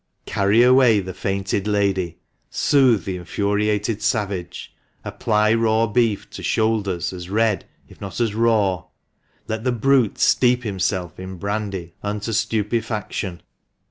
[0.25, 2.17] Carry away the fainting lady—
[2.65, 8.85] soothe the infuriated savage— apply raw beef to shoulders as red, if not as raw—
[9.47, 13.43] let the brute steep himself in brandy unto stupefaction.